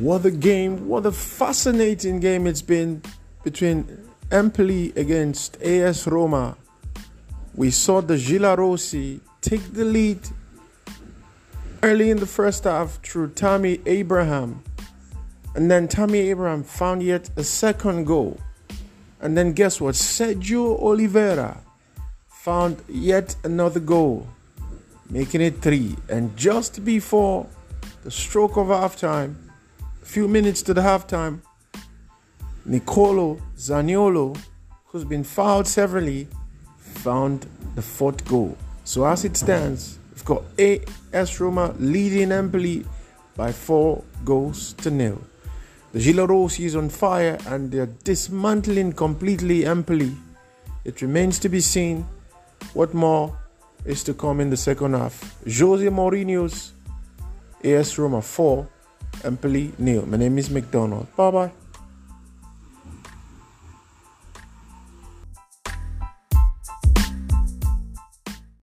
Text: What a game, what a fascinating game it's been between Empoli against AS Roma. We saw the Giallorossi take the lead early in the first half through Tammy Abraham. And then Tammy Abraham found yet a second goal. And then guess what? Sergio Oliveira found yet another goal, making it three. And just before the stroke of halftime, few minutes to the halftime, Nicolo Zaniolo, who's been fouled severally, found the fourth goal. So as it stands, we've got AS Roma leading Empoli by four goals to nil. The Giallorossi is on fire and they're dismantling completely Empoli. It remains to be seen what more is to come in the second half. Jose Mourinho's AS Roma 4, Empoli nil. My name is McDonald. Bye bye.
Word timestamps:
What 0.00 0.26
a 0.26 0.30
game, 0.30 0.88
what 0.88 1.06
a 1.06 1.10
fascinating 1.10 2.20
game 2.20 2.46
it's 2.46 2.60
been 2.60 3.00
between 3.42 3.88
Empoli 4.30 4.92
against 4.94 5.56
AS 5.62 6.06
Roma. 6.06 6.58
We 7.54 7.70
saw 7.70 8.02
the 8.02 8.16
Giallorossi 8.16 9.20
take 9.40 9.72
the 9.72 9.86
lead 9.86 10.18
early 11.82 12.10
in 12.10 12.18
the 12.18 12.26
first 12.26 12.64
half 12.64 13.00
through 13.02 13.30
Tammy 13.30 13.80
Abraham. 13.86 14.62
And 15.54 15.70
then 15.70 15.88
Tammy 15.88 16.28
Abraham 16.28 16.62
found 16.62 17.02
yet 17.02 17.30
a 17.38 17.42
second 17.42 18.04
goal. 18.04 18.38
And 19.22 19.34
then 19.34 19.54
guess 19.54 19.80
what? 19.80 19.94
Sergio 19.94 20.78
Oliveira 20.78 21.56
found 22.28 22.82
yet 22.86 23.34
another 23.44 23.80
goal, 23.80 24.26
making 25.08 25.40
it 25.40 25.62
three. 25.62 25.96
And 26.10 26.36
just 26.36 26.84
before 26.84 27.46
the 28.04 28.10
stroke 28.10 28.58
of 28.58 28.66
halftime, 28.66 29.36
few 30.06 30.28
minutes 30.28 30.62
to 30.62 30.72
the 30.72 30.80
halftime, 30.80 31.40
Nicolo 32.64 33.38
Zaniolo, 33.56 34.38
who's 34.86 35.04
been 35.04 35.24
fouled 35.24 35.66
severally, 35.66 36.28
found 36.78 37.44
the 37.74 37.82
fourth 37.82 38.24
goal. 38.24 38.56
So 38.84 39.04
as 39.04 39.24
it 39.24 39.36
stands, 39.36 39.98
we've 40.12 40.24
got 40.24 40.44
AS 41.12 41.40
Roma 41.40 41.74
leading 41.78 42.30
Empoli 42.30 42.84
by 43.36 43.50
four 43.50 44.04
goals 44.24 44.74
to 44.74 44.90
nil. 44.90 45.20
The 45.92 45.98
Giallorossi 45.98 46.66
is 46.66 46.76
on 46.76 46.88
fire 46.88 47.36
and 47.48 47.70
they're 47.70 47.92
dismantling 48.04 48.92
completely 48.92 49.66
Empoli. 49.66 50.14
It 50.84 51.02
remains 51.02 51.40
to 51.40 51.48
be 51.48 51.60
seen 51.60 52.06
what 52.74 52.94
more 52.94 53.36
is 53.84 54.04
to 54.04 54.14
come 54.14 54.40
in 54.40 54.50
the 54.50 54.56
second 54.56 54.94
half. 54.94 55.34
Jose 55.44 55.84
Mourinho's 55.86 56.72
AS 57.64 57.98
Roma 57.98 58.22
4, 58.22 58.68
Empoli 59.24 59.72
nil. 59.78 60.04
My 60.06 60.16
name 60.16 60.38
is 60.38 60.50
McDonald. 60.50 61.06
Bye 61.16 61.30
bye. 61.30 61.65